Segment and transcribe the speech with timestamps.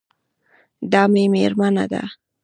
[0.91, 2.01] دا مې میرمن ده